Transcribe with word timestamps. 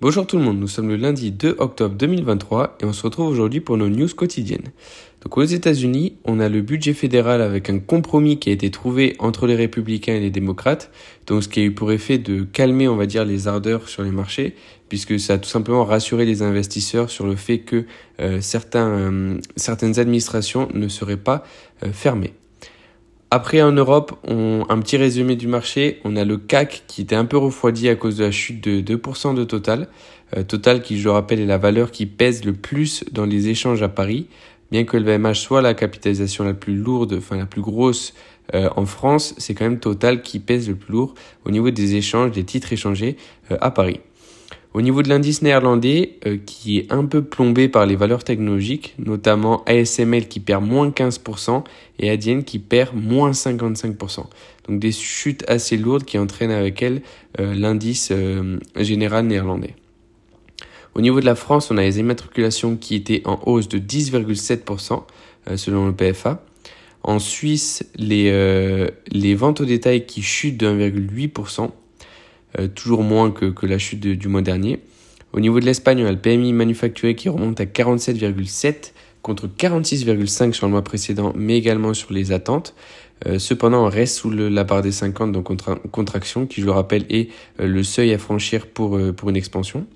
Bonjour 0.00 0.26
tout 0.26 0.36
le 0.36 0.42
monde, 0.42 0.58
nous 0.58 0.66
sommes 0.66 0.88
le 0.88 0.96
lundi 0.96 1.30
2 1.30 1.56
octobre 1.58 1.94
2023 1.94 2.78
et 2.80 2.84
on 2.84 2.92
se 2.92 3.02
retrouve 3.02 3.28
aujourd'hui 3.28 3.60
pour 3.60 3.76
nos 3.76 3.88
news 3.88 4.08
quotidiennes. 4.08 4.72
Donc 5.22 5.38
aux 5.38 5.44
États-Unis, 5.44 6.16
on 6.24 6.40
a 6.40 6.48
le 6.48 6.60
budget 6.60 6.92
fédéral 6.92 7.40
avec 7.40 7.70
un 7.70 7.78
compromis 7.78 8.40
qui 8.40 8.50
a 8.50 8.52
été 8.52 8.70
trouvé 8.72 9.14
entre 9.20 9.46
les 9.46 9.54
républicains 9.54 10.14
et 10.14 10.20
les 10.20 10.30
démocrates, 10.30 10.90
donc 11.28 11.44
ce 11.44 11.48
qui 11.48 11.60
a 11.60 11.62
eu 11.62 11.72
pour 11.72 11.92
effet 11.92 12.18
de 12.18 12.42
calmer, 12.42 12.88
on 12.88 12.96
va 12.96 13.06
dire, 13.06 13.24
les 13.24 13.46
ardeurs 13.46 13.88
sur 13.88 14.02
les 14.02 14.10
marchés, 14.10 14.56
puisque 14.88 15.20
ça 15.20 15.34
a 15.34 15.38
tout 15.38 15.48
simplement 15.48 15.84
rassuré 15.84 16.24
les 16.24 16.42
investisseurs 16.42 17.08
sur 17.08 17.26
le 17.26 17.36
fait 17.36 17.60
que 17.60 17.84
euh, 18.20 18.40
euh, 18.74 19.38
certaines 19.56 19.98
administrations 20.00 20.68
ne 20.74 20.88
seraient 20.88 21.16
pas 21.16 21.44
euh, 21.84 21.92
fermées. 21.92 22.34
Après, 23.34 23.62
en 23.62 23.72
Europe, 23.72 24.12
un 24.28 24.78
petit 24.80 24.98
résumé 24.98 25.36
du 25.36 25.46
marché. 25.46 26.00
On 26.04 26.16
a 26.16 26.24
le 26.26 26.36
CAC 26.36 26.84
qui 26.86 27.00
était 27.00 27.16
un 27.16 27.24
peu 27.24 27.38
refroidi 27.38 27.88
à 27.88 27.96
cause 27.96 28.18
de 28.18 28.24
la 28.24 28.30
chute 28.30 28.62
de 28.62 28.82
2% 28.82 29.34
de 29.34 29.42
Total. 29.44 29.88
Euh, 30.36 30.42
Total 30.42 30.82
qui, 30.82 30.98
je 30.98 31.04
le 31.04 31.12
rappelle, 31.12 31.40
est 31.40 31.46
la 31.46 31.56
valeur 31.56 31.92
qui 31.92 32.04
pèse 32.04 32.44
le 32.44 32.52
plus 32.52 33.06
dans 33.10 33.24
les 33.24 33.48
échanges 33.48 33.82
à 33.82 33.88
Paris. 33.88 34.26
Bien 34.70 34.84
que 34.84 34.98
le 34.98 35.04
VMH 35.04 35.36
soit 35.36 35.62
la 35.62 35.72
capitalisation 35.72 36.44
la 36.44 36.52
plus 36.52 36.76
lourde, 36.76 37.14
enfin 37.16 37.38
la 37.38 37.46
plus 37.46 37.62
grosse 37.62 38.12
euh, 38.54 38.68
en 38.76 38.84
France, 38.84 39.34
c'est 39.38 39.54
quand 39.54 39.64
même 39.64 39.80
Total 39.80 40.20
qui 40.20 40.38
pèse 40.38 40.68
le 40.68 40.74
plus 40.74 40.92
lourd 40.92 41.14
au 41.46 41.50
niveau 41.50 41.70
des 41.70 41.94
échanges, 41.94 42.32
des 42.32 42.44
titres 42.44 42.74
échangés 42.74 43.16
euh, 43.50 43.56
à 43.62 43.70
Paris. 43.70 44.00
Au 44.74 44.80
niveau 44.80 45.02
de 45.02 45.10
l'indice 45.10 45.42
néerlandais, 45.42 46.16
euh, 46.26 46.38
qui 46.44 46.78
est 46.78 46.90
un 46.90 47.04
peu 47.04 47.22
plombé 47.22 47.68
par 47.68 47.84
les 47.84 47.94
valeurs 47.94 48.24
technologiques, 48.24 48.94
notamment 48.98 49.62
ASML 49.64 50.28
qui 50.28 50.40
perd 50.40 50.64
moins 50.64 50.88
15% 50.88 51.62
et 51.98 52.08
Adyen 52.08 52.42
qui 52.42 52.58
perd 52.58 52.96
moins 52.96 53.32
55%. 53.32 54.24
Donc 54.68 54.80
des 54.80 54.92
chutes 54.92 55.44
assez 55.48 55.76
lourdes 55.76 56.04
qui 56.04 56.16
entraînent 56.16 56.50
avec 56.50 56.82
elles 56.82 57.02
euh, 57.38 57.54
l'indice 57.54 58.08
euh, 58.12 58.58
général 58.76 59.26
néerlandais. 59.26 59.74
Au 60.94 61.02
niveau 61.02 61.20
de 61.20 61.26
la 61.26 61.34
France, 61.34 61.70
on 61.70 61.76
a 61.76 61.82
les 61.82 61.98
immatriculations 61.98 62.76
qui 62.76 62.94
étaient 62.94 63.22
en 63.26 63.40
hausse 63.44 63.68
de 63.68 63.78
10,7% 63.78 65.02
selon 65.56 65.86
le 65.86 65.94
PFA. 65.94 66.44
En 67.02 67.18
Suisse, 67.18 67.82
les, 67.96 68.30
les 69.10 69.34
ventes 69.34 69.62
au 69.62 69.64
détail 69.64 70.04
qui 70.04 70.20
chutent 70.20 70.58
de 70.58 70.66
1,8%. 70.66 71.70
Euh, 72.58 72.68
toujours 72.68 73.02
moins 73.02 73.30
que, 73.30 73.46
que 73.46 73.66
la 73.66 73.78
chute 73.78 74.00
du 74.00 74.28
mois 74.28 74.42
dernier. 74.42 74.80
Au 75.32 75.40
niveau 75.40 75.58
de 75.60 75.64
l'Espagne, 75.64 76.02
on 76.02 76.06
a 76.06 76.12
le 76.12 76.18
PMI 76.18 76.52
manufacturé 76.52 77.14
qui 77.14 77.28
remonte 77.30 77.60
à 77.60 77.64
47,7 77.64 78.92
contre 79.22 79.46
46,5 79.46 80.52
sur 80.52 80.66
le 80.66 80.72
mois 80.72 80.82
précédent, 80.82 81.32
mais 81.34 81.56
également 81.56 81.94
sur 81.94 82.12
les 82.12 82.32
attentes. 82.32 82.74
Euh, 83.26 83.38
cependant, 83.38 83.86
on 83.86 83.88
reste 83.88 84.16
sous 84.16 84.30
la 84.30 84.64
barre 84.64 84.82
des 84.82 84.92
50, 84.92 85.32
donc 85.32 85.48
contraction, 85.90 86.46
qui, 86.46 86.60
je 86.60 86.66
le 86.66 86.72
rappelle, 86.72 87.06
est 87.08 87.30
euh, 87.60 87.66
le 87.66 87.82
seuil 87.82 88.12
à 88.12 88.18
franchir 88.18 88.66
pour, 88.66 88.98
pour 89.16 89.30
une 89.30 89.36
expansion. 89.36 89.86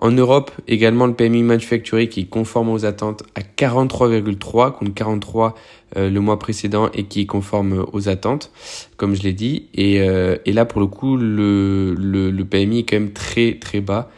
En 0.00 0.12
Europe, 0.12 0.52
également 0.68 1.06
le 1.06 1.14
PMI 1.14 1.42
manufacturé 1.42 2.08
qui 2.08 2.20
est 2.20 2.24
conforme 2.26 2.68
aux 2.68 2.84
attentes 2.84 3.24
à 3.34 3.40
43,3 3.40 4.72
contre 4.72 4.94
43 4.94 5.56
euh, 5.96 6.08
le 6.08 6.20
mois 6.20 6.38
précédent 6.38 6.88
et 6.94 7.04
qui 7.04 7.22
est 7.22 7.26
conforme 7.26 7.84
aux 7.92 8.08
attentes, 8.08 8.52
comme 8.96 9.16
je 9.16 9.22
l'ai 9.24 9.32
dit. 9.32 9.66
Et, 9.74 10.00
euh, 10.00 10.36
et, 10.44 10.52
là, 10.52 10.64
pour 10.66 10.80
le 10.80 10.86
coup, 10.86 11.16
le, 11.16 11.94
le, 11.94 12.30
le, 12.30 12.44
PMI 12.44 12.80
est 12.80 12.82
quand 12.84 12.96
même 12.96 13.12
très 13.12 13.58
très 13.60 13.80
bas. 13.80 14.08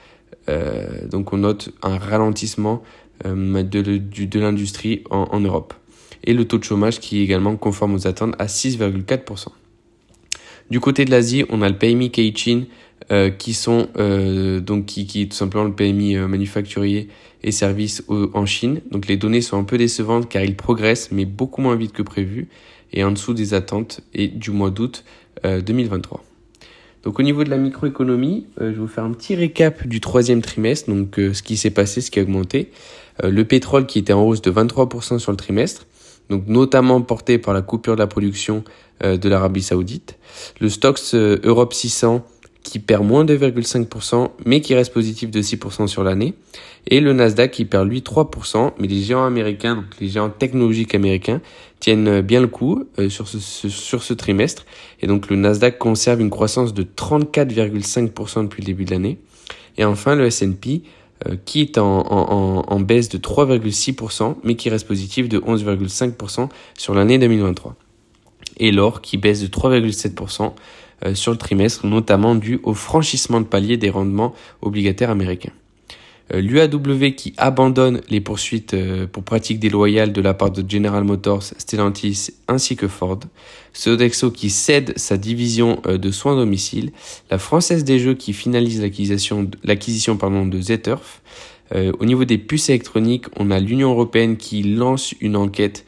Euh, 0.50 1.06
donc 1.08 1.32
on 1.32 1.38
note 1.38 1.70
un 1.82 1.96
ralentissement 1.96 2.82
euh, 3.24 3.62
de, 3.62 3.80
de, 3.80 3.98
de 3.98 4.40
l'industrie 4.40 5.02
en, 5.10 5.28
en 5.30 5.40
Europe. 5.40 5.72
Et 6.24 6.34
le 6.34 6.44
taux 6.44 6.58
de 6.58 6.64
chômage 6.64 7.00
qui 7.00 7.20
est 7.20 7.24
également 7.24 7.56
conforme 7.56 7.94
aux 7.94 8.06
attentes 8.06 8.34
à 8.38 8.46
6,4%. 8.46 9.46
Du 10.70 10.78
côté 10.78 11.06
de 11.06 11.10
l'Asie, 11.10 11.44
on 11.48 11.62
a 11.62 11.68
le 11.68 11.76
PMI 11.78 12.10
Keichin 12.10 12.64
euh, 13.12 13.30
qui 13.30 13.54
sont 13.54 13.88
euh, 13.98 14.60
donc 14.60 14.86
qui, 14.86 15.04
qui 15.04 15.22
est 15.22 15.26
tout 15.26 15.36
simplement 15.36 15.64
le 15.64 15.72
PMI 15.72 16.16
euh, 16.16 16.28
manufacturier 16.28 17.08
et 17.42 17.50
services 17.50 18.04
en 18.08 18.46
Chine. 18.46 18.82
Donc 18.92 19.08
les 19.08 19.16
données 19.16 19.40
sont 19.40 19.58
un 19.58 19.64
peu 19.64 19.78
décevantes 19.78 20.28
car 20.28 20.44
ils 20.44 20.54
progressent 20.54 21.10
mais 21.10 21.24
beaucoup 21.24 21.60
moins 21.60 21.74
vite 21.74 21.90
que 21.90 22.02
prévu 22.02 22.46
et 22.92 23.02
en 23.02 23.10
dessous 23.10 23.34
des 23.34 23.52
attentes 23.52 24.00
et 24.14 24.28
du 24.28 24.52
mois 24.52 24.70
d'août 24.70 25.04
2023. 25.42 26.22
Donc 27.02 27.18
au 27.18 27.22
niveau 27.22 27.42
de 27.42 27.50
la 27.50 27.56
microéconomie, 27.56 28.46
je 28.58 28.66
vais 28.66 28.72
vous 28.72 28.86
faire 28.86 29.04
un 29.04 29.12
petit 29.12 29.34
récap 29.34 29.88
du 29.88 30.00
troisième 30.00 30.42
trimestre, 30.42 30.90
donc 30.90 31.14
ce 31.16 31.42
qui 31.42 31.56
s'est 31.56 31.70
passé, 31.70 32.02
ce 32.02 32.10
qui 32.10 32.20
a 32.20 32.22
augmenté. 32.22 32.70
le 33.22 33.42
pétrole 33.44 33.86
qui 33.86 33.98
était 33.98 34.12
en 34.12 34.22
hausse 34.22 34.42
de 34.42 34.50
23% 34.52 35.18
sur 35.18 35.32
le 35.32 35.36
trimestre, 35.36 35.86
donc 36.28 36.46
notamment 36.46 37.00
porté 37.00 37.38
par 37.38 37.54
la 37.54 37.62
coupure 37.62 37.94
de 37.94 38.00
la 38.00 38.06
production 38.06 38.64
de 39.02 39.28
l'Arabie 39.28 39.62
Saoudite. 39.62 40.18
Le 40.60 40.68
Stoxx 40.68 41.14
Europe 41.14 41.72
600 41.72 42.22
qui 42.62 42.78
perd 42.78 43.04
moins 43.04 43.24
de 43.24 43.36
2,5%, 43.36 44.30
mais 44.44 44.60
qui 44.60 44.74
reste 44.74 44.92
positif 44.92 45.30
de 45.30 45.40
6% 45.40 45.86
sur 45.86 46.04
l'année. 46.04 46.34
Et 46.86 47.00
le 47.00 47.12
Nasdaq 47.12 47.50
qui 47.50 47.64
perd 47.64 47.88
lui 47.88 48.00
3%, 48.00 48.72
mais 48.78 48.86
les 48.86 49.02
géants 49.02 49.24
américains, 49.24 49.76
donc 49.76 49.84
les 50.00 50.08
géants 50.08 50.30
technologiques 50.30 50.94
américains, 50.94 51.40
tiennent 51.78 52.20
bien 52.20 52.40
le 52.40 52.46
coup 52.46 52.84
euh, 52.98 53.08
sur, 53.08 53.28
ce, 53.28 53.38
sur 53.68 54.02
ce 54.02 54.14
trimestre. 54.14 54.66
Et 55.00 55.06
donc 55.06 55.30
le 55.30 55.36
Nasdaq 55.36 55.78
conserve 55.78 56.20
une 56.20 56.30
croissance 56.30 56.74
de 56.74 56.82
34,5% 56.82 58.44
depuis 58.44 58.62
le 58.62 58.66
début 58.66 58.84
de 58.84 58.90
l'année. 58.90 59.18
Et 59.78 59.84
enfin 59.84 60.14
le 60.14 60.26
S&P 60.26 60.82
euh, 61.26 61.36
qui 61.44 61.60
est 61.60 61.78
en, 61.78 62.00
en, 62.00 62.64
en 62.66 62.80
baisse 62.80 63.08
de 63.08 63.18
3,6%, 63.18 64.36
mais 64.42 64.54
qui 64.54 64.70
reste 64.70 64.86
positif 64.86 65.28
de 65.28 65.38
11,5% 65.38 66.48
sur 66.76 66.94
l'année 66.94 67.18
2023. 67.18 67.74
Et 68.58 68.72
l'or 68.72 69.00
qui 69.00 69.16
baisse 69.16 69.40
de 69.40 69.46
3,7%, 69.46 70.44
euh, 70.44 70.48
sur 71.14 71.32
le 71.32 71.38
trimestre, 71.38 71.86
notamment 71.86 72.34
dû 72.34 72.60
au 72.62 72.74
franchissement 72.74 73.40
de 73.40 73.46
palier 73.46 73.76
des 73.76 73.90
rendements 73.90 74.34
obligataires 74.60 75.10
américains. 75.10 75.52
Euh, 76.32 76.40
L'UAW 76.40 77.12
qui 77.12 77.34
abandonne 77.36 78.00
les 78.08 78.20
poursuites 78.20 78.74
euh, 78.74 79.06
pour 79.06 79.22
pratiques 79.22 79.58
déloyales 79.58 80.12
de 80.12 80.20
la 80.20 80.34
part 80.34 80.50
de 80.50 80.68
General 80.68 81.02
Motors, 81.04 81.42
Stellantis 81.42 82.30
ainsi 82.48 82.76
que 82.76 82.88
Ford. 82.88 83.20
Sodexo 83.72 84.30
qui 84.30 84.50
cède 84.50 84.92
sa 84.96 85.16
division 85.16 85.80
de 85.86 86.10
soins 86.10 86.34
domicile. 86.34 86.90
La 87.30 87.38
Française 87.38 87.84
des 87.84 88.00
Jeux 88.00 88.14
qui 88.14 88.32
finalise 88.32 88.82
l'acquisition 88.82 89.44
de 89.44 90.60
Zeturf. 90.60 91.22
au 91.72 92.04
niveau 92.04 92.24
des 92.24 92.36
puces 92.36 92.68
électroniques, 92.68 93.26
on 93.38 93.52
a 93.52 93.60
l'Union 93.60 93.92
Européenne 93.92 94.36
qui 94.36 94.64
lance 94.64 95.14
une 95.20 95.36
enquête 95.36 95.86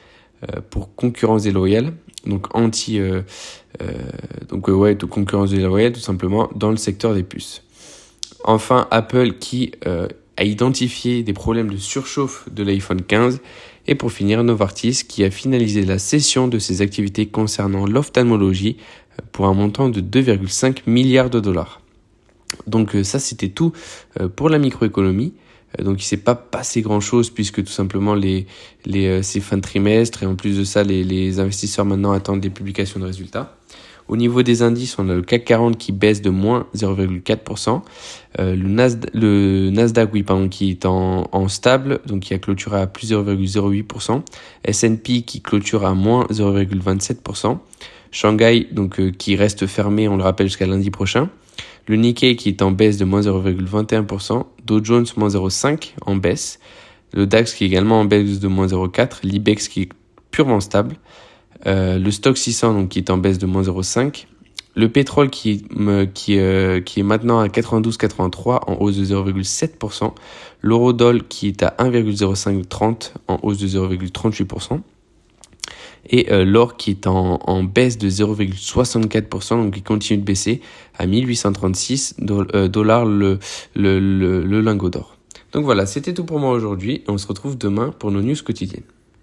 pour 0.71 0.94
concurrence 0.94 1.43
déloyale 1.43 1.93
donc 2.27 2.55
anti, 2.56 2.99
euh, 2.99 3.22
euh, 3.81 3.93
donc 4.49 4.69
euh, 4.69 4.72
ouais, 4.72 4.94
de 4.94 5.06
concurrence 5.06 5.50
déloyale 5.50 5.93
tout 5.93 6.00
simplement 6.00 6.50
dans 6.55 6.71
le 6.71 6.77
secteur 6.77 7.15
des 7.15 7.22
puces. 7.22 7.62
Enfin, 8.44 8.88
Apple 8.91 9.34
qui 9.34 9.72
euh, 9.87 10.09
a 10.37 10.44
identifié 10.44 11.22
des 11.22 11.32
problèmes 11.32 11.71
de 11.71 11.77
surchauffe 11.77 12.49
de 12.50 12.62
l'iPhone 12.62 13.03
15 13.03 13.41
et 13.87 13.94
pour 13.94 14.12
finir, 14.12 14.44
Novartis 14.44 15.03
qui 15.09 15.25
a 15.25 15.31
finalisé 15.31 15.84
la 15.84 15.99
cession 15.99 16.49
de 16.49 16.59
ses 16.59 16.82
activités 16.82 17.27
concernant 17.27 17.87
l'ophtalmologie 17.87 18.77
pour 19.32 19.47
un 19.47 19.55
montant 19.55 19.88
de 19.88 20.00
2,5 20.00 20.82
milliards 20.87 21.31
de 21.31 21.41
dollars. 21.41 21.81
Donc 22.66 22.97
ça, 23.03 23.19
c'était 23.19 23.49
tout 23.49 23.72
pour 24.37 24.49
la 24.49 24.59
microéconomie. 24.59 25.32
Euh, 25.78 25.84
donc 25.84 26.03
il 26.03 26.05
s'est 26.05 26.16
pas 26.16 26.34
passé 26.34 26.83
grand 26.83 27.00
chose 27.00 27.31
puisque 27.31 27.65
tout 27.65 27.72
simplement 27.72 28.15
les, 28.15 28.47
les 28.84 29.06
euh, 29.06 29.22
c'est 29.22 29.41
fin 29.41 29.56
de 29.56 29.62
trimestre 29.62 30.22
et 30.22 30.27
en 30.27 30.34
plus 30.34 30.59
de 30.59 30.65
ça 30.65 30.83
les, 30.83 31.05
les 31.05 31.41
investisseurs 31.41 31.84
maintenant 31.84 32.12
attendent 32.12 32.41
des 32.41 32.50
publications 32.50 33.00
de 33.00 33.06
résultats. 33.06 33.56
Au 34.09 34.16
niveau 34.16 34.43
des 34.43 34.62
indices, 34.62 34.99
on 34.99 35.09
a 35.09 35.15
le 35.15 35.22
CAC 35.22 35.44
40 35.44 35.78
qui 35.78 35.93
baisse 35.93 36.22
de 36.22 36.31
moins 36.31 36.66
0,4%. 36.75 37.82
Euh, 38.41 38.56
le, 38.56 38.88
le 39.15 39.71
Nasdaq, 39.71 40.11
oui, 40.12 40.22
pardon, 40.22 40.49
qui 40.49 40.71
est 40.71 40.87
en, 40.87 41.28
en 41.31 41.49
stable, 41.49 42.00
donc 42.06 42.21
qui 42.21 42.34
a 42.34 42.38
clôturé 42.38 42.81
à 42.81 42.87
plus 42.87 43.12
0,08%. 43.12 44.22
S&P 44.65 45.22
qui 45.22 45.41
clôture 45.41 45.87
à 45.87 45.94
moins 45.94 46.27
0,27%. 46.31 47.59
Shanghai, 48.11 48.66
donc 48.71 49.00
euh, 49.00 49.11
qui 49.11 49.37
reste 49.37 49.66
fermé, 49.66 50.09
on 50.09 50.16
le 50.16 50.22
rappelle, 50.22 50.49
jusqu'à 50.49 50.66
lundi 50.66 50.91
prochain. 50.91 51.31
Le 51.87 51.97
Nikkei 51.97 52.37
qui 52.37 52.48
est 52.48 52.62
en 52.62 52.70
baisse 52.70 52.97
de 52.97 53.04
moins 53.04 53.20
0,21%, 53.20 54.44
Dow 54.64 54.84
Jones 54.84 55.06
moins 55.17 55.29
0,5 55.29 55.94
en 56.06 56.17
baisse, 56.17 56.61
le 57.12 57.26
DAX 57.26 57.55
qui 57.55 57.64
est 57.64 57.67
également 57.67 58.00
en 58.00 58.05
baisse 58.05 58.40
de 58.40 58.49
moins 58.49 58.67
0,4%, 58.67 59.20
l'IBEX 59.25 59.69
qui 59.69 59.82
est 59.82 59.88
purement 60.31 60.61
stable, 60.61 60.96
euh, 61.67 61.99
le 61.99 62.11
Stock 62.11 62.37
600 62.37 62.75
donc 62.75 62.88
qui 62.90 62.99
est 62.99 63.11
en 63.11 63.19
baisse 63.19 63.38
de 63.38 63.46
moins 63.46 63.62
0,5%, 63.62 64.26
le 64.75 64.88
pétrole 64.88 65.29
qui, 65.29 65.67
qui, 66.14 66.38
euh, 66.38 66.81
qui 66.81 67.00
est 67.00 67.02
maintenant 67.02 67.40
à 67.40 67.49
92,83% 67.49 68.61
en 68.67 68.81
hausse 68.81 68.96
de 68.96 69.05
0,7%, 69.05 70.14
l'eurodoll 70.62 71.25
qui 71.25 71.49
est 71.49 71.62
à 71.62 71.75
1,0530% 71.78 73.11
en 73.28 73.38
hausse 73.43 73.58
de 73.58 73.67
0,38%, 73.67 74.81
et 76.08 76.32
euh, 76.32 76.44
l'or 76.44 76.76
qui 76.76 76.90
est 76.90 77.06
en, 77.06 77.62
baisse 77.64 77.99
de 77.99 78.08
0,64%, 78.08 79.62
donc 79.62 79.75
qui 79.75 79.82
continue 79.82 80.19
de 80.19 80.25
baisser 80.25 80.60
à 80.99 81.06
1836 81.06 82.16
euh, 82.31 82.69
dollars 82.69 83.04
le, 83.04 83.38
le 83.75 84.60
lingot 84.60 84.90
d'or. 84.90 85.16
Donc 85.52 85.64
voilà, 85.64 85.87
c'était 85.87 86.14
tout 86.14 86.25
pour 86.25 86.38
moi 86.38 86.50
aujourd'hui 86.50 86.96
et 86.96 87.04
on 87.08 87.19
se 87.19 87.26
retrouve 87.26 87.58
demain 87.58 87.94
pour 87.99 88.10
nos 88.10 88.22
news 88.22 88.37
quotidiennes. 88.44 88.84